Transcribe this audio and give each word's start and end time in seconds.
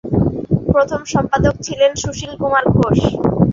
প্রথম 0.71 1.01
সম্পাদক 1.13 1.55
ছিলেন 1.65 1.91
সুশীল 2.01 2.33
কুমার 2.41 2.65
ঘোষ। 2.75 2.99